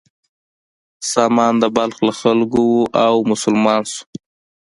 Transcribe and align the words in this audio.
سامان 1.11 1.53
د 1.61 1.65
بلخ 1.75 1.97
له 2.07 2.13
خلکو 2.21 2.61
و 2.71 2.79
او 3.05 3.15
مسلمان 3.31 3.81
شو. 3.91 4.01